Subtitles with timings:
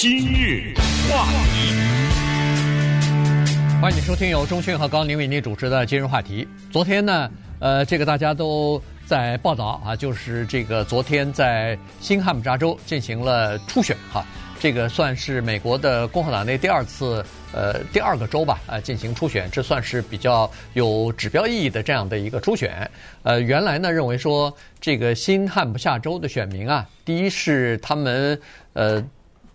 [0.00, 0.72] 今日
[1.10, 1.74] 话题，
[3.82, 6.42] 欢迎收听由钟迅和高宁为您主持的《今日话题》。
[6.72, 14.24] 昨天呢，呃，这个大家都在报道啊，就是这个昨天在新罕布扎州进行了初选哈。
[14.58, 17.22] 这个算是美国的共和党内第二次，
[17.52, 22.90] 呃，第二个州吧，呃，进行初选，这算是比较有指标意义的这样的一个初选。
[23.22, 28.40] 呃，原来呢认为说，这个新罕布夏州的选民啊，第一是他们
[28.72, 29.04] 呃。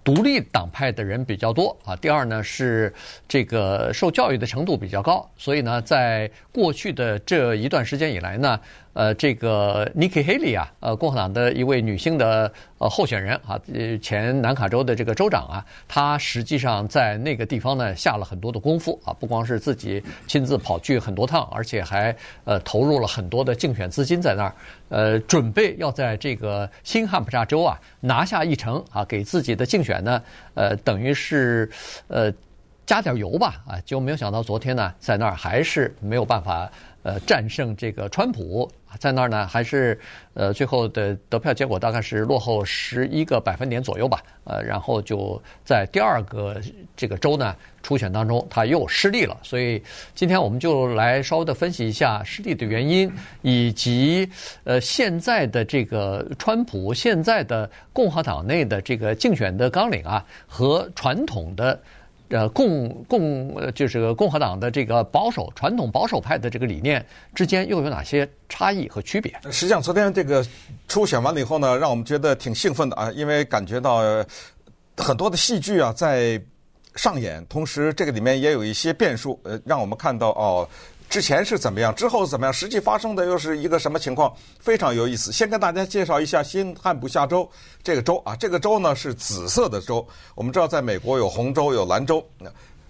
[0.06, 1.96] 独立党派的人比较多啊。
[1.96, 2.94] 第二呢是
[3.28, 8.58] 这个受教育的程度比较高，所以呢，在过去的这一段时间以来呢，
[8.96, 24.56] 呃，这个 Nikki Haley 啊，呃，共和党的一位女性的呃候选人啊，呃，前南卡州的这个州长啊，她实际上在那个地方呢下了很多的功夫啊，不光是自己亲自跑去很多趟，而且还呃投入了很多的竞选资金在那儿，
[24.88, 30.06] 呃，准备要在这个新罕布沙州啊拿下一城啊，给自己的竞选。
[30.06, 30.22] 呢，
[30.54, 31.68] 呃，等于是，
[32.10, 32.32] 呃，
[32.86, 36.70] 加点油吧，啊，就没有想到昨天呢，在那儿还是没有办法，
[37.06, 38.70] 呃，战胜这个川普。
[38.98, 40.00] 在那儿呢，还是
[40.36, 46.62] 呃，最后的得票结果大概是落后十一个百分点左右吧，呃，然后就在第二个
[46.96, 47.54] 这个州呢
[47.84, 49.38] 初选当中，他又失利了。
[49.44, 54.28] 所以今天我们就来稍微的分析一下失利的原因，以及
[54.64, 61.78] 呃现在的这个川普现在的共和党内的这个竞选的纲领啊，和传统的。
[62.30, 69.32] 呃，共共就是共和党的这个保守传统保守派的这个理念之间又有哪些差异和区别？
[69.52, 70.46] 实际上，昨天这个
[70.88, 74.02] 初选完了以后呢，让我们觉得挺兴奋的啊，因为感觉到
[74.98, 76.42] 很多的戏剧啊在
[76.96, 80.68] 上演，同时这个里面也有一些变数，呃，让我们看到哦。
[81.16, 81.96] 之前是怎么样？
[81.96, 82.52] 之后怎么样？
[82.52, 84.36] 实际发生的又是一个什么情况？
[84.60, 85.32] 非常有意思。
[85.32, 87.50] 先跟大家介绍一下新罕布夏州
[87.82, 90.06] 这个州啊，这个州呢是紫色的州。
[90.36, 92.22] 我们知道，在美国有红州、有蓝州。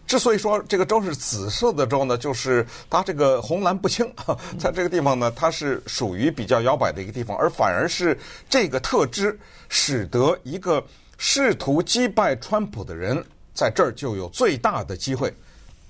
[0.07, 4.11] 之所以说这个州是紫色的州呢，就是它这个红蓝不清。
[4.57, 8.17] 在这个地方呢，它是属于比较摇摆的一个地方，而反而是
[8.49, 9.39] 这个特质
[9.69, 10.83] 使得一个
[11.19, 13.23] 试图击败川普的人
[13.53, 15.31] 在这儿就有最大的机会。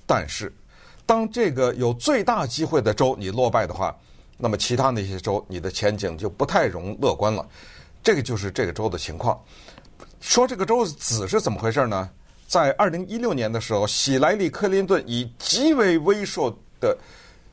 [0.06, 0.52] 但是。
[1.06, 3.96] 当这个有最大机会的州你落败的话，
[4.36, 7.48] 那么其他那些州你的前景就不太容乐观了。
[8.02, 9.40] 这个就是这个州的情况。
[10.20, 12.10] 说这个州子是怎么回事呢？
[12.48, 16.96] 在二零一六年的时候，希莱里·克林顿以极为微弱的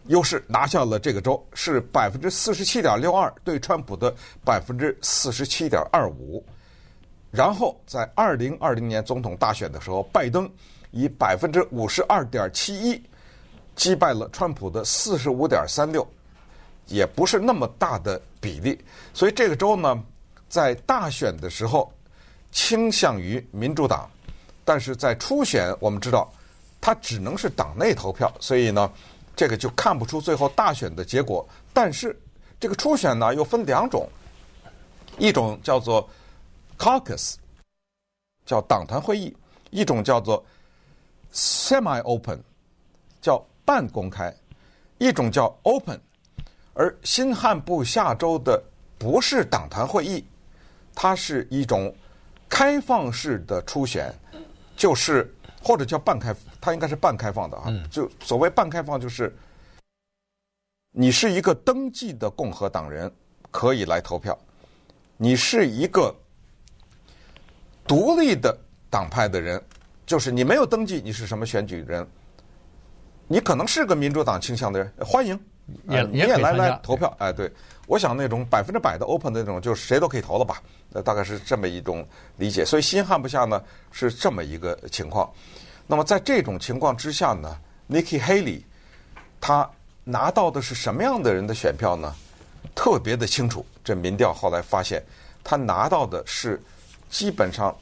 [0.08, 6.44] 优势拿下了这个州，是百分之四十七点六二对川普的百分之四十七点二五。
[7.32, 10.50] 然后在二零二零年总统大选的时候，拜登
[10.92, 13.02] 以百分之五十二点七一。
[13.76, 16.08] 击败了川普的四十五点三六，
[16.88, 18.80] 也不是那么大的比例，
[19.14, 20.04] 所以这个州呢，
[20.48, 21.92] 在大选的时候
[22.52, 24.10] 倾向于民主党，
[24.64, 26.32] 但是在初选我们知道，
[26.80, 28.92] 它只能是党内投票，所以呢，
[29.36, 31.48] 这个就看不出最后大选的结果。
[31.74, 32.16] 但是
[32.60, 34.08] 这个初选呢又分两种，
[35.18, 36.08] 一种叫做
[36.78, 37.36] caucus，
[38.46, 39.34] 叫党团会议；
[39.72, 40.44] 一种叫做
[41.34, 42.40] semi-open，
[43.22, 44.32] 叫半公开，
[45.00, 46.00] 一种叫 open，
[46.76, 48.64] 而新罕布下州的
[49.00, 50.24] 不是党团会议，
[50.94, 51.92] 它是一种
[52.48, 54.14] 开放式的初选，
[54.76, 57.74] 就是或者叫半开，它应该是半开放的啊。
[57.90, 59.36] 就所谓半开放，就是
[60.92, 63.12] 你是一个登记的共和党人，
[63.50, 64.38] 可以来投票；
[65.18, 66.16] 你是一个
[67.88, 68.56] 独立的
[68.92, 69.60] 党派的人，
[70.06, 72.08] 就是你没有登记，你是什么选举人。
[73.28, 75.40] 你可能是个民主党倾向的人，欢迎，
[75.90, 77.12] 也你也来来投票。
[77.20, 77.52] 哎，对，
[77.88, 80.62] 我想那种百分之百的 open 的那种，就是谁都可以投了吧？
[80.92, 82.06] 呃，大概是这么一种
[82.38, 82.66] 理解。
[82.66, 85.32] 所以新罕布夏呢是这么一个情况。
[85.88, 87.58] 那么在这种情况之下呢
[87.90, 88.62] ，Nikki Haley
[89.40, 89.70] 他
[90.04, 92.14] 拿到的是什么样的人的选票呢？
[92.76, 93.66] 特别的清楚。
[93.84, 95.04] 这民调后来发现，
[95.44, 96.62] 他拿到的是
[97.10, 97.76] 基本上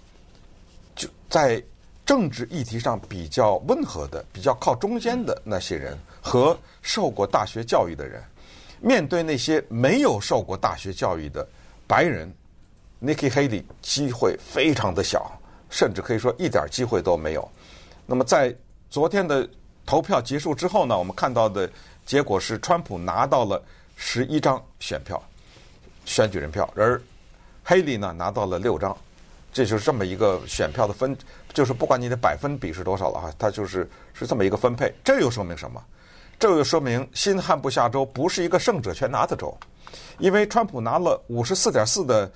[0.96, 1.62] 就在。
[2.06, 8.22] 政治议题上比较温和的、比较靠中间的那些人和受过大学教育的人，
[8.82, 11.48] 面对那些没有受过大学教育的
[11.88, 12.32] 白人
[13.02, 15.32] ，Nikki Haley 机会非常的小，
[15.70, 17.50] 甚至可以说一点机会都没有。
[18.06, 18.54] 那么在
[18.90, 19.47] 昨天的
[19.86, 21.70] 投票结束之后呢，我们看到的
[22.06, 23.64] 结果是，川普拿到了
[23.96, 25.22] 十一张选票、
[26.04, 27.02] 选举人票，而
[27.66, 28.97] Haley 呢拿到了六张。
[29.54, 31.16] 这就是这么一个选票的分，
[31.53, 34.94] 就是不管你的百分比是多少了哈，它就是是这么一个分配。
[35.03, 35.84] 这又说明什么？
[36.40, 39.56] 这又说明新罕布夏州不是一个胜者全拿的州，
[40.18, 42.32] 因为川普拿了五十四点四的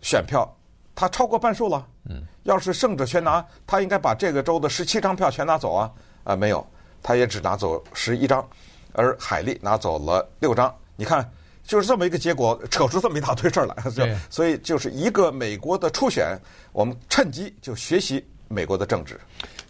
[0.00, 0.50] 选票，
[0.94, 1.86] 他超过半数了。
[2.08, 5.92] 嗯，要是胜者全拿，他应该把这个州的十七张票全拿走啊。
[6.22, 6.66] 啊，没有，
[7.02, 8.46] 他也只拿走十一张，
[8.92, 10.74] 而海利拿走了六张。
[10.96, 11.30] 你看，
[11.64, 13.76] 就是这么一个结果，扯出这么一大堆事儿来。
[13.94, 16.38] 对，所以就是一个美国的初选，
[16.72, 19.18] 我们趁机就学习美国的政治。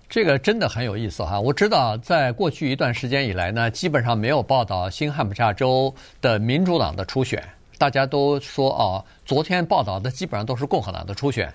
[0.07, 1.41] 这个真的很有意思哈！
[1.41, 7.43] 我知道，在过去一段时间以来呢，基本上没有报道新罕布夏州的民主党的初选。
[7.79, 11.53] 大家都说哦，昨天报道的基本上都是共和党的初选。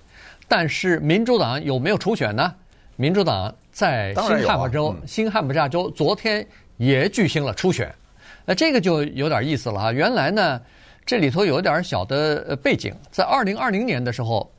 [0.48, 2.54] 但是民主党有没有初选呢？
[2.98, 6.46] 民主党在新罕布州、啊嗯、新罕布夏州昨天
[6.76, 7.90] 也举行了初选。
[8.44, 9.94] 那这个就有点意思了哈。
[9.94, 10.60] 原来呢，
[11.06, 14.52] 这里头有点小的背景，在二零二零年的时候。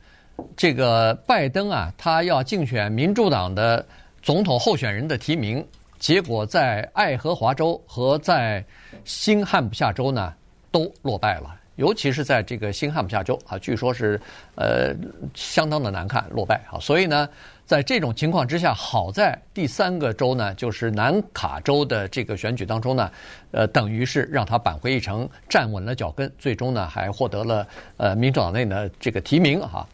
[0.56, 3.84] 这个拜登啊，他要竞选民主党的
[4.22, 5.66] 总统候选人的提名，
[5.98, 8.64] 结果在爱荷华州和在
[9.04, 10.34] 新罕布夏州呢
[10.70, 14.20] 都落败了，尤其是在这个新罕布夏州啊，据说是
[14.54, 14.94] 呃
[15.34, 16.78] 相当的难看落败啊。
[16.78, 17.28] 所以呢，
[17.70, 23.08] 在这种情况之下，好在第三个州呢，就是南卡州的这个选举当中呢，
[23.52, 27.64] 呃，等于是让他扳回一城，站稳了脚跟，最终呢还获得了
[27.96, 29.86] 呃民主党内的这个提名哈。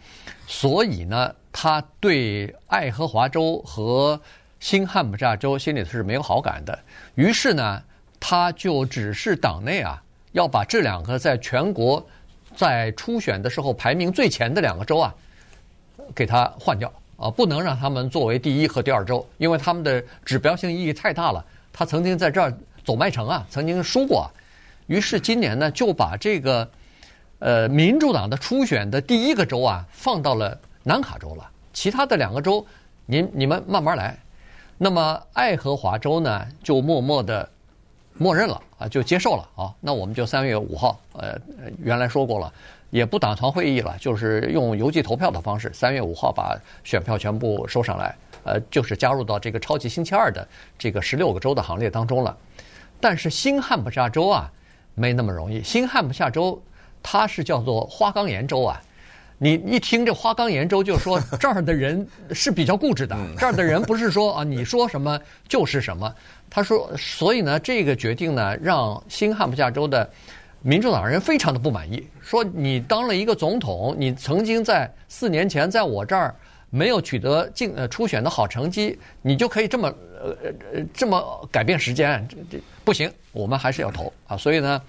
[0.46, 4.19] 所以呢，他对爱荷华州和
[4.58, 6.79] 新罕布夏州心里头是没有好感的。
[7.14, 7.82] 于是呢，
[8.19, 10.02] 他就指示党内啊，
[10.32, 12.02] 要把这两个在全国
[12.56, 15.14] 在初选的时候排名最前的两个州啊，
[16.14, 21.44] 给他换掉啊，不能让他们作为第一和第二州，因为他们的指标性意义太大了。
[21.72, 22.52] 他曾经在这儿
[22.84, 24.30] 走麦城啊，曾经输过。
[24.86, 26.68] 于是今年呢，就把这个。
[27.38, 31.46] 呃，民主党的初选的第一个州啊，放到了南卡州了。
[31.70, 32.66] 其他的两个州，
[33.04, 34.19] 您你们慢慢来。
[34.78, 37.46] 那么爱荷华州呢，就默默的
[38.14, 39.74] 默认了啊，就接受了啊。
[39.80, 41.38] 那我们就三月五号，呃，
[41.78, 42.50] 原来说过了，
[42.96, 50.46] 也不党团会议了，就是用邮寄投票的方式，三月五号把选票全部收上来，呃，就是加入到这个超级星期二的
[50.78, 52.34] 这个十六个州的行列当中了。
[52.98, 54.50] 但是新罕布夏州啊，
[54.94, 55.62] 没那么容易。
[55.62, 56.60] 新罕布夏州。
[57.08, 58.82] 它是叫做花岗岩州啊，
[59.38, 65.16] 你一听这花岗岩州，就说这儿的人是比较固执的，这儿的人不是说啊你说什么
[65.46, 66.12] 就是什么。
[66.50, 70.10] 他说，所以呢，这个决定呢，让新罕布夏州的
[70.66, 76.34] 民主党人非常的不满意，说你当了一个总统，你曾经在四年前在我这儿
[76.70, 80.36] 没有取得竞呃初选的好成绩，你就可以这么呃
[80.72, 84.36] 呃这么改变时间，这这不行，我们还是要投啊。
[84.36, 84.82] 所以呢，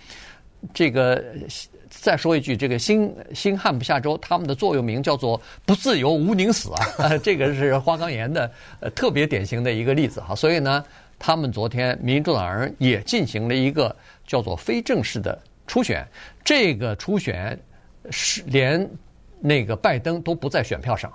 [0.73, 1.23] 这个。
[1.89, 6.69] 再说一句，这个新新罕布夏州他们的座右铭叫做“不自由，无宁死”
[6.99, 8.51] 啊， 这个是花岗岩的
[8.81, 10.35] 呃特别典型的一个例子哈。
[10.35, 10.83] 所以呢，
[11.17, 13.95] 他们昨天民主党人也进行了一个
[14.27, 16.07] 叫做非正式的初选，
[16.43, 17.59] 这个初选
[18.09, 18.89] 是连
[19.39, 21.13] 那个拜登都不在选票上，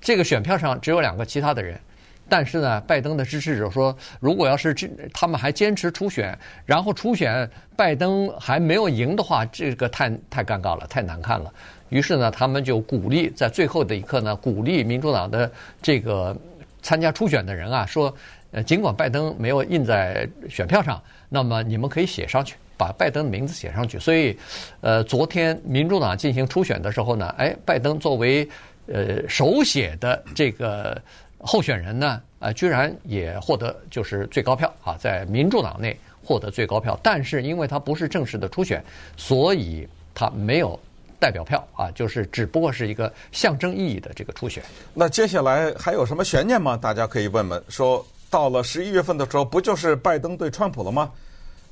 [0.00, 1.80] 这个选票上只有两个其他的人。
[2.28, 11.52] 但是呢，拜登的支持者说，如果要是这他们还坚持初选，然后初选拜登还没有赢的话，这个太太尴尬了，太难看了。
[11.88, 15.48] 于是呢，他们就鼓励在最后的一刻呢，鼓励民主党的
[15.80, 16.36] 这个
[16.82, 18.12] 参加初选的人啊，说，
[18.50, 23.98] 呃，尽管拜登没有印在选票上，那么你们可以写上去，把拜登的名字写上去。
[23.98, 24.36] 所以，
[24.80, 28.48] 呃，昨天民主党进行初选的时候呢，哎，拜登作为
[28.86, 31.00] 呃手写的这个。
[31.38, 38.82] 候选人呢，呃，居然也获得就是最高票啊，在民主党内获得最高票，但是因为他不是正式的初选，
[39.16, 40.80] 所以他没有
[41.20, 44.60] 代表票啊，就是只不过是一个象征意义的这个初选。
[44.92, 46.76] 那接下来还有什么悬念吗？
[46.76, 47.62] 大家可以问问。
[47.68, 51.12] 说到了十一月份的时候，不就是拜登对川普了吗？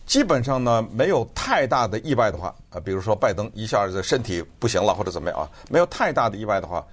[0.06, 6.87] 基本上呢，没有太大的意外的话，啊，比如说拜登一下子身体不行了或者怎么样啊，没有太大的意外的话，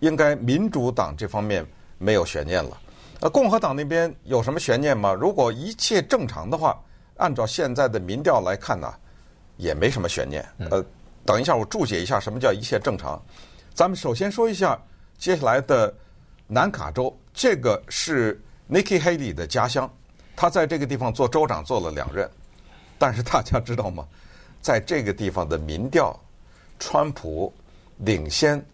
[0.00, 1.66] 应该民主党这方面。
[1.96, 2.76] 没有悬念了，
[3.20, 5.14] 呃，共和党那边有什么悬念吗？
[5.14, 6.76] 如果一切正常的话，
[7.16, 8.92] 按照现在的民调来看呢，
[9.56, 10.44] 也没什么悬念。
[10.70, 10.84] 呃，
[11.24, 13.22] 等一下我注解一下什么叫一切正常。
[13.72, 14.78] 咱们首先说一下
[15.16, 15.94] 接下来的
[16.48, 19.90] 南卡州，这个是 Nikki Haley 的家乡，
[20.34, 22.28] 他在这个地方做州长做了两任，
[22.98, 24.06] 但是大家知道吗？
[24.62, 26.18] 在这个地方的民调，
[26.78, 27.52] 川普
[27.98, 28.64] 领先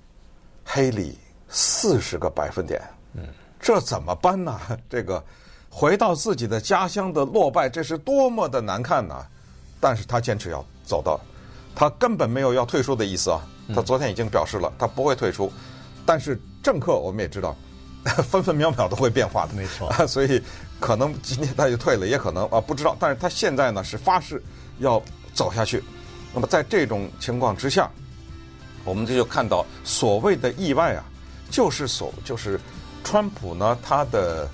[0.64, 2.80] 黑里四十个百分点。
[3.14, 3.26] 嗯，
[3.60, 4.58] 这怎么办呢？
[4.88, 5.22] 这个
[5.68, 9.14] 回到自己的家乡的落败，这是多么的难看呢！
[9.80, 11.18] 但是他坚持要走到，
[11.74, 13.40] 他根本没有要退出的意思啊！
[13.74, 15.50] 他昨天已经表示了，他不会退出。
[16.06, 17.56] 但是政客我们也知道，
[18.28, 19.92] 分分秒秒都会变化的，没错。
[20.06, 20.42] 所以
[20.78, 22.96] 可能今天他就退了，也可能啊不知道。
[22.98, 24.42] 但是他现在呢是发誓
[24.78, 25.02] 要
[25.34, 25.82] 走下去。
[26.32, 27.90] 那么在这种情况之下，
[28.84, 31.04] 我们这就看到所谓的意外啊，
[31.50, 32.58] 就是所就是
[33.04, 34.48] 川普呢他的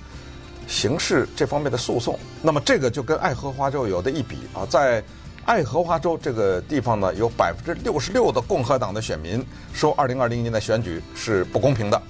[0.67, 2.19] 刑事这方面的诉讼。
[2.43, 5.05] 那么这个就跟爱荷华州有的一比啊，在
[5.45, 12.03] 爱荷华州这个地方呢，有百分之六十六的共和党的选民说二零二零年的选举是不公平的，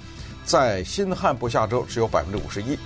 [0.47, 2.79] 在新罕布夏州只有百分之五十一，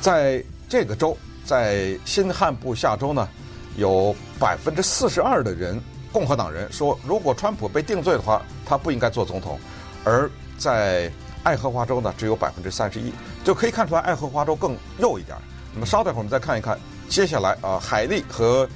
[0.00, 3.28] 在这个州，在新罕布夏州呢，
[3.76, 5.80] 有百分之四十二的人。
[6.10, 9.56] 共和党人说，如果川普被定罪的话，他不应该做总统；
[10.04, 11.08] 而在
[11.44, 13.12] 爱荷华州呢，只有百分之三十一，
[13.44, 15.36] 就可以看出来爱荷华州更右一点。
[15.72, 16.76] 那么稍等会儿我们再看一看
[17.08, 18.68] 接下来啊，海莉和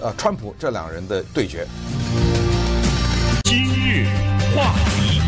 [0.00, 1.66] 呃川普这两人的对决。
[3.44, 4.06] 今日
[4.56, 5.19] 话题，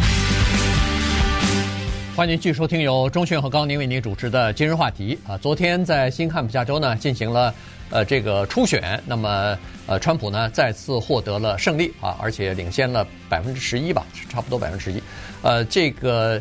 [2.14, 7.54] 欢迎继续收听由钟讯和高宁为您主持的《今日话题》啊，昨天在新罕布夏州呢进行了。
[7.88, 15.02] 呃，这个初选，那么呃，川普呢再次获得了胜利啊，而且领先了百分之十一吧，差不多百分之十一。
[15.40, 16.40] 呃，这个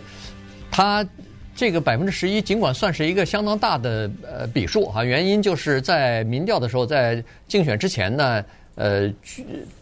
[0.70, 1.06] 他
[1.56, 8.44] 这个百分之十一，尽管算是一个相当大的呃比数啊，原因就是在民调的时候，在竞选之前呢，
[8.76, 9.12] 呃，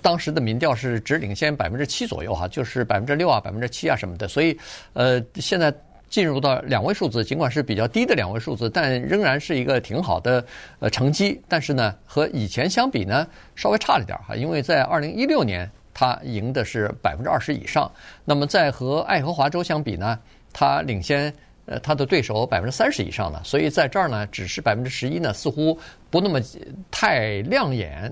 [0.01, 4.57] 当时的民调是只领先百分之七左右哈，就是百分之六啊、百分之七啊什么的，所以
[4.93, 5.73] 呃，现在。
[6.09, 10.43] 进入到两位数字，尽管是比较低的两位数字，但仍然是一个挺好的
[10.79, 11.39] 呃成绩。
[11.47, 14.35] 但是呢，和以前相比呢，稍微差了点哈。
[14.35, 17.91] 因为在二零一六年，他赢的是百分之二十以上。
[18.25, 20.17] 那么在和爱荷华州相比呢，
[20.51, 21.31] 他领先
[21.67, 23.39] 呃他的对手百分之三十以上的。
[23.43, 25.77] 所以在这儿呢，只是百分之十一呢，似乎
[26.09, 26.41] 不那么
[26.89, 28.11] 太亮眼。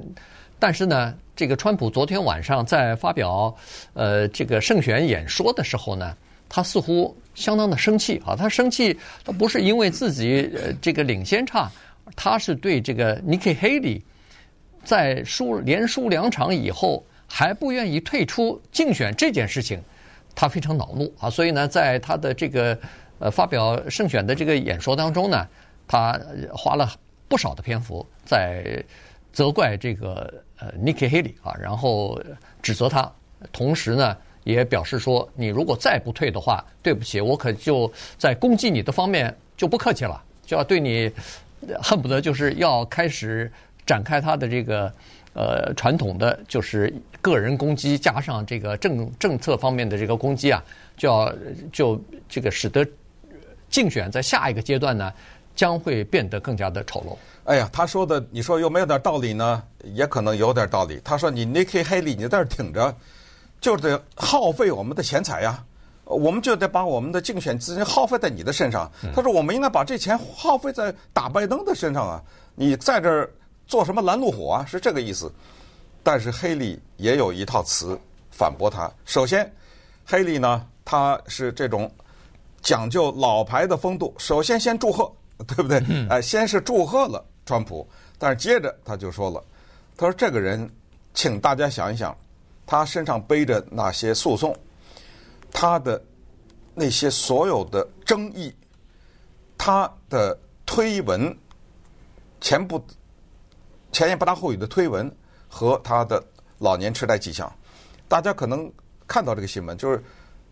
[0.60, 3.56] 但是呢，这个川普昨天晚上在发表
[3.94, 6.16] 呃这个胜选演说的时候呢，
[6.50, 7.16] 他似乎。
[7.38, 8.36] 相当的生气啊！
[8.36, 11.72] 他生气，他不是因为自己呃这个领先差，
[12.16, 14.02] 他是对这个 Nikki Haley
[14.84, 19.80] 在输连输两场以后还不愿意退出竞选这件事情，
[20.34, 21.30] 他非常恼怒啊！
[21.30, 22.76] 所以呢，在他的这个
[23.20, 25.48] 呃发表胜选的这个演说当中呢，
[25.88, 26.20] 他
[26.52, 26.92] 花了
[27.28, 28.84] 不少的篇幅在
[29.32, 32.22] 责怪这个呃 Nikki Haley 啊，然后
[32.62, 33.12] 指责他，
[33.52, 34.16] 同时呢。
[34.44, 41.12] 也表示说，你如果再不退的话，对不起，我可就在攻击你的方面就不客气了，就要对你
[41.84, 43.52] 恨不得就是要开始
[43.86, 44.90] 展开他的这个
[45.34, 50.64] 呃传统的就是个人攻击，加上这个政政策方面的这个攻击啊，
[50.96, 51.36] 就要
[51.74, 52.88] 就这个使得
[53.70, 55.12] 竞选在下一个阶段呢
[55.58, 57.18] 将会变得更加的丑陋。
[57.44, 59.62] 哎呀，他说的你说有没有点道理呢？
[59.94, 61.02] 也可能有点道理。
[61.04, 62.96] 他说你 Nikki Haley 你在这挺着。
[63.60, 65.66] 就得耗费我们的钱财呀，
[66.04, 68.90] 我们就得把我们的竞选资金耗费在你的身上。
[69.16, 72.22] 他说，我们应该把这钱耗费在打拜登的身上啊！
[72.54, 73.28] 你在这儿
[73.66, 74.64] 做什么拦路虎啊？
[74.64, 75.34] 是这个意思。
[76.04, 78.00] 但是黑利也有一套词
[78.30, 78.92] 反驳他。
[79.06, 79.52] 首先，
[80.06, 81.92] 黑利呢，他是这种
[82.62, 84.14] 讲究老牌的风度。
[84.20, 85.12] 首先，先祝贺，
[85.46, 85.84] 对不对？
[86.10, 89.44] 哎，先是祝贺了川普，但是接着他就说了，
[89.96, 90.70] 他说这个人，
[91.14, 92.16] 请大家想一想。
[92.70, 94.54] 他身上背着那些诉讼，
[95.54, 96.04] 他的
[96.76, 98.54] 那些所有的争议，
[99.58, 101.34] 他的推文
[102.42, 102.86] 前不
[103.94, 105.10] 前言不搭后语的推文
[105.48, 106.22] 和他的
[106.58, 107.50] 老年痴呆迹象，
[108.10, 108.70] 大家可能
[109.08, 110.04] 看到这个新闻，就是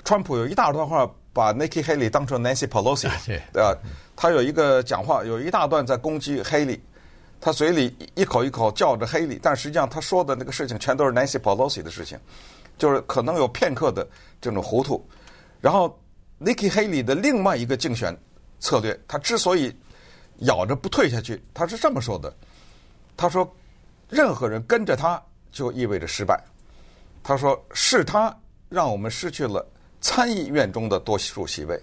[0.05, 3.09] 川普有一大段话把 Nikki Haley 当成 Nancy Pelosi，
[3.51, 3.77] 对吧？
[4.15, 6.81] 他有一个讲话，有一大段在攻击黑利。
[7.41, 12.17] 他嘴里一口一口叫着黑利，但实际上他说的那个事情全都是 Nancy Pelosi 的事情，
[12.77, 14.07] 就是可能有片刻的
[14.41, 15.05] 这种糊涂。
[15.61, 15.99] 然后
[16.39, 18.17] Nikki Haley 的另外一个竞选
[18.59, 19.75] 策略，他之所以
[20.39, 22.33] 咬着不退下去，他是这么说的：
[23.15, 23.47] 他说，
[24.09, 26.41] 任何人跟着他就意味着失败。
[27.21, 28.35] 他说，是他
[28.69, 29.63] 让我们失去了
[30.01, 31.79] 参议院中的多数席位。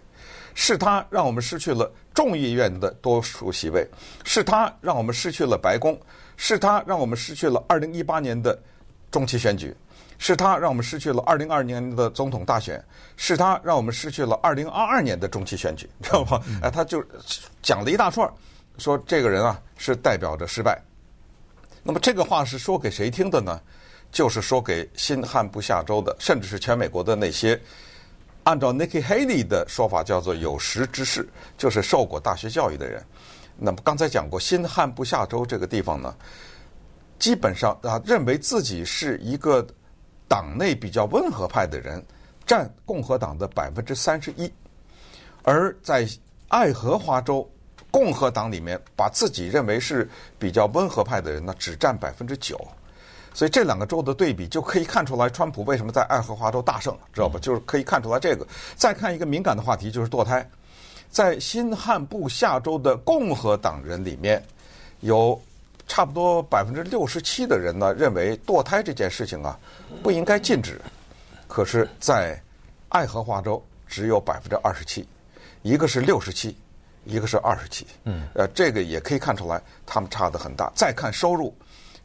[0.54, 3.86] 是他让我们失去了众议院的多数席位，
[4.24, 5.98] 是他让我们失去了白宫，
[6.36, 8.58] 是他让我们失去了二零一八年的
[9.10, 9.74] 中期选举，
[10.18, 12.82] 是他让我们失去了二零二二年的总统大选，
[13.16, 16.42] 是他让我们失去了二零二二年的中期选举， 知道吗？
[16.62, 17.04] 哎，他就
[17.62, 18.30] 讲了一大串，
[18.78, 20.80] 说这个人啊是代表着失败。
[21.82, 23.60] 那么这个话是说给谁听的呢？
[24.10, 27.58] 就是说给新罕布夏州的，甚至是全美国的那些。
[28.44, 33.04] 按照 Nikki Haley 的说法，叫做有识之士，就是受过大学教育的人。
[33.56, 36.14] 那么刚才讲过，新罕布夏州这个地方呢，
[37.18, 39.64] 基本上啊，认为自己是一个
[40.26, 42.04] 党内比较温和派的人，
[42.44, 44.48] 占共和党的百分之三十一；
[45.44, 46.08] 而在
[46.48, 47.48] 爱荷华州，
[47.92, 50.08] 共和党里面把自己认为是
[50.38, 52.58] 比较温和派的人呢，只占百分之九。
[53.34, 57.40] 所以这两个州的对比就可以看出来，川普为什么在爱荷华州大胜，知道吧？
[57.40, 58.46] 就是可以看出来这个。
[58.76, 60.46] 再看一个敏感的话题，就是堕胎，
[61.10, 64.42] 在新罕布夏州的共和党人里面，
[65.00, 65.40] 有
[65.88, 69.58] 差不多百分之六十七的人呢认为堕胎这件事情啊
[70.02, 70.80] 不应该禁止，
[71.48, 72.40] 可是，在
[72.90, 75.06] 爱荷华州只有百分之二十七，
[75.62, 76.54] 一个是六十七，
[77.04, 77.86] 一个是二十七。
[78.04, 80.70] 嗯，呃，这个也可以看出来，他们差得很大。
[80.74, 81.54] 再看收入。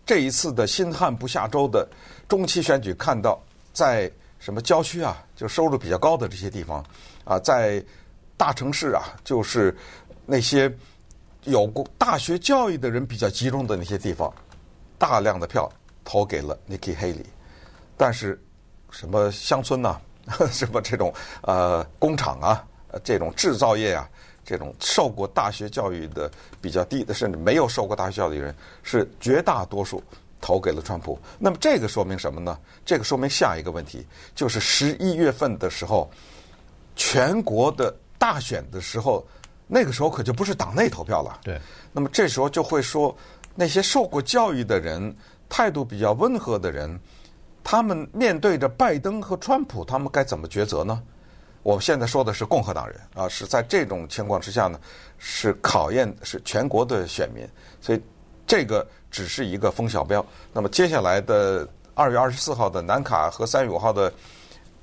[0.07, 1.85] 这一次的新罕布夏州的
[2.29, 3.37] 中期选举，看到
[3.73, 4.09] 在
[4.39, 6.81] 什么郊区啊，就收入比较高的这些地方
[7.25, 7.83] 啊，在
[8.37, 9.75] 大城市啊，就是
[10.25, 10.73] 那些
[11.43, 14.33] 有过大学教育的人比较集中的那些地方，
[14.97, 15.69] 大量的票
[16.05, 17.25] 投给了 Nikki Haley。
[17.97, 18.41] 但是
[18.91, 19.99] 什么乡村呐、
[20.49, 22.65] 什么这种呃工厂啊，
[23.03, 24.09] 这种制造业啊。
[24.47, 30.01] 这种受过大学教育的比较低的，甚至没有受过大学教育的人，是绝大多数
[30.39, 31.19] 投给了川普。
[31.37, 32.57] 那么这个说明什么呢？
[32.85, 36.09] 这个说明下一个问题，就是十一月份的时候，
[36.95, 39.27] 全国的大选的时候，
[39.67, 41.41] 那个时候可就不是党内投票了。
[41.43, 41.59] 对。
[41.91, 43.13] 那么这时候就会说，
[43.53, 45.13] 那些受过教育的人，
[45.49, 46.97] 态度比较温和的人，
[47.65, 51.03] 他们面对着拜登和川普，他们该怎么抉择呢？
[51.67, 54.79] 我们现在说的是共和党人啊，是在这种情况之下呢，
[55.17, 57.45] 是考验是全国的选民，
[57.81, 58.01] 所以
[58.45, 60.25] 这个只是一个风小标。
[60.53, 64.09] 那么接下来的二月二十四号的南卡和三月五号的。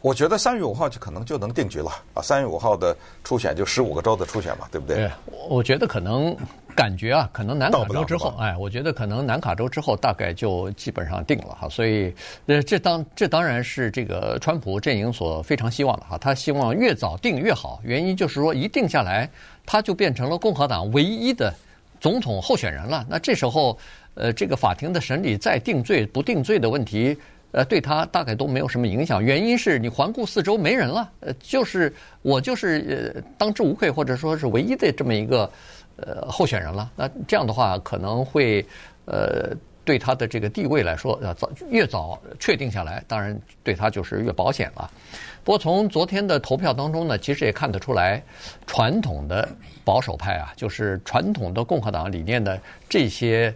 [0.02, 2.20] 我觉得三月五号就可能就能定局了啊！
[2.20, 4.96] 三月五号的初选就十五个州的初选嘛，对不对？
[4.96, 5.10] 对，
[5.48, 6.36] 我觉得可能
[6.74, 11.68] 感觉啊，可能南卡州之后，哎，我觉得可能南卡州之后大概就基本上定了哈。
[11.68, 12.14] 所以，
[12.46, 16.18] 呃，这当这当然是这个川普阵营所非常希望的哈。
[16.18, 19.28] 他希望越早定越好，原因就是说一定下来，
[19.64, 21.54] 他就变成了共和党唯一的
[22.00, 23.06] 总统候选人了。
[23.08, 23.78] 那这时候，
[24.14, 27.16] 呃，这个法庭的审理再定罪不定罪的问题。
[27.56, 35.48] 呃，对他大概都没有什么影响，原因是你环顾四周没人了，呃，就是我就是呃当之无愧或者说是唯一的这么一个
[35.96, 36.90] 呃候选人了。
[36.96, 38.64] 那这样的话可能会
[39.04, 39.54] 呃
[39.84, 44.90] 对他的这个地位来说，呃早越早确定下来，当然对他就是越保险了。
[45.42, 48.22] 不过从昨天的投票当中呢，其实也看得出来，
[48.66, 49.48] 传统的
[49.84, 53.54] 保守派啊，就是传统的共和党理念的这些。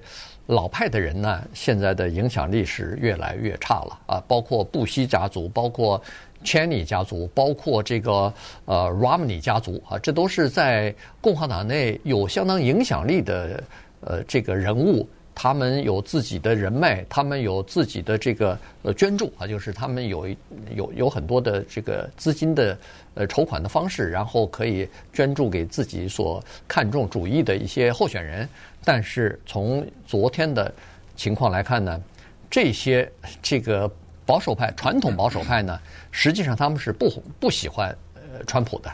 [0.48, 4.24] 老派的人呢，现在的影响力是越来越差了啊！
[4.26, 6.02] 包括布希家族，包括
[6.44, 8.32] Cheney 家族，包括这个
[8.64, 13.62] 呃 Romney 家族啊，这都是在共和党内有相当影响力的
[14.00, 15.08] 呃这个人物。
[15.40, 20.26] 他们有自己的人脉，他们有自己的这个呃捐助啊，就是他们有
[20.74, 22.76] 有有很多的这个资金的
[23.14, 28.48] 呃筹款的方式，然后可以捐助给自己所看重主义的一些候选人。
[28.84, 30.74] 但是从昨天的
[31.14, 32.02] 情况来看呢，
[32.50, 33.08] 这些
[33.40, 33.88] 这个
[34.28, 37.10] 保守派、传统保守派呢，实际上他们是不
[37.40, 38.92] 不喜欢呃川普的，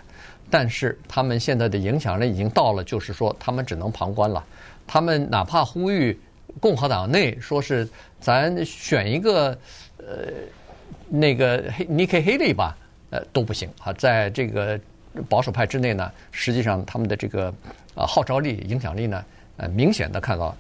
[0.49, 4.45] 但是他们现在的影响力已经到了，就是说他们只能旁观了。
[4.87, 6.17] 他们哪怕呼吁
[6.61, 7.89] 共和党内说是
[8.21, 9.59] 咱选一个
[9.99, 10.29] 呃
[11.09, 12.77] 那个黑尼克·黑利吧，
[13.11, 14.79] 呃都不行啊，在这个
[15.29, 17.53] 保守派之内呢，实际上他们的这个
[17.97, 19.25] 啊号召力、影响力呢。
[19.57, 20.53] 呃，明显的看到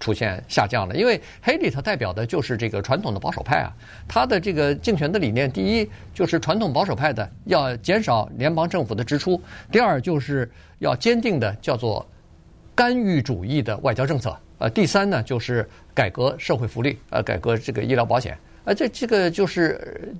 [0.00, 3.70] 出现下降了，因为黑利他代表的就是这个传统的保守派啊，
[4.08, 12.04] 他的这个竞选的理念，第一就是传统保守派的要减少联邦政府的支出，第二就是要坚定的叫做
[12.74, 20.12] 干预主义的外交政策，呃，第三呢就是改革社会福利，呃，改革这个医疗保险，呃，这这个就是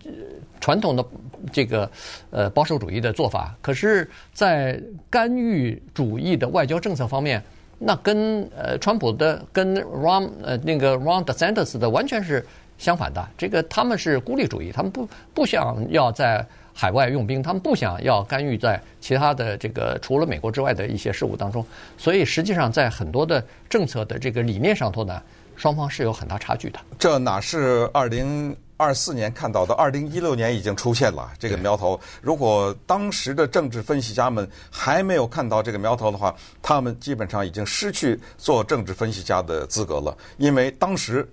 [0.61, 1.05] 传统的
[1.51, 1.91] 这个
[2.31, 7.43] 呃保守主义的做法，可是，在干预主义的外交政策方面。
[7.83, 21.65] 那跟呃川普的跟 Ron 呃那个 Ron DeSantis 的完全是相反的，这个他们是孤立主义，他们不不想要在海外用兵，他们不想要干预在其他的这个除了美国之外的一些事务当中，
[21.97, 25.23] 所以实际上在很多的政策的这个理念上头呢，
[25.57, 26.79] 双方是有很大差距的。
[26.99, 28.55] 这哪是二零？
[28.81, 32.01] 二四年看到的，二零一六年已经出现了这个苗头。
[32.23, 40.17] 如果当时的政治分析家们还没有看到这个苗头的话，他们基本上已经失去做政治分析家的资格了。
[40.39, 41.29] 因为当时，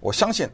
[0.00, 0.48] 我相信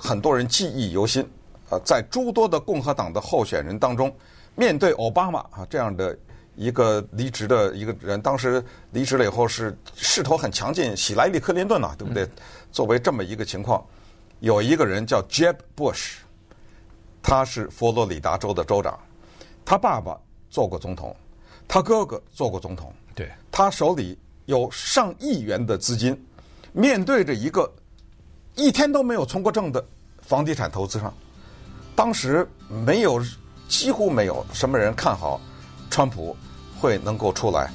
[0.00, 1.28] 很多人记忆犹新。
[1.70, 4.14] 呃，在诸多的共和党的候选人当中，
[4.54, 6.16] 面对奥巴马啊这样的
[6.54, 12.28] 一个离职的一个人，当时离职了以后是势头很强劲，喜来利·克林顿呐，对不对？
[12.70, 13.84] 作为这么一个情况。
[14.42, 16.14] 有一个人叫 Jeb Bush，
[17.22, 18.98] 他是佛罗里达州的州长，
[19.64, 20.18] 他爸爸
[20.50, 21.14] 做过总统，
[21.68, 26.20] 他哥哥做过总统，对，他手里有上亿元的资金，
[26.72, 27.72] 面对着一个
[28.56, 29.84] 一天都没有从过政的
[30.18, 31.14] 房地产投资上，
[31.94, 33.22] 当时没有，
[33.68, 35.40] 几乎没有什么人看好
[35.88, 36.36] 川普
[36.80, 37.70] 会能够出来。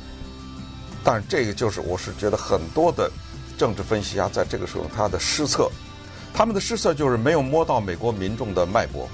[1.02, 3.10] 但这个就是，我是觉得很多的
[3.58, 5.72] 政治分析家在这个时候他的失策，
[6.34, 9.10] 他们的失策就是没有摸到美国民众的脉搏。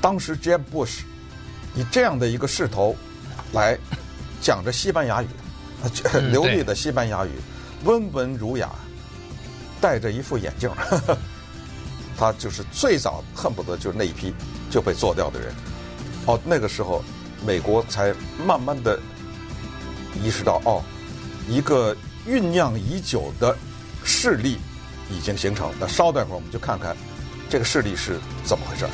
[0.00, 1.00] 当时 Jeb Bush
[1.74, 2.94] 以这样的一个势头
[3.52, 3.78] 来
[4.40, 5.28] 讲着西班牙语，
[6.30, 7.30] 流利的西班牙语，
[7.84, 8.70] 温文儒雅。
[9.80, 10.70] 戴着一副眼镜，
[12.16, 14.32] 他就是最早恨不得就是那一批
[14.70, 15.52] 就被做掉的人。
[16.24, 17.04] 哦，那个时候
[17.44, 18.14] 美国才
[18.46, 18.98] 慢慢的
[20.22, 20.82] 意识到，哦，
[21.46, 21.94] 一个
[22.26, 23.54] 酝酿已久的
[24.04, 24.56] 势力
[25.10, 25.70] 已经形成。
[25.78, 26.96] 那稍待会儿，我们就看看
[27.48, 28.86] 这个势力是怎么回事。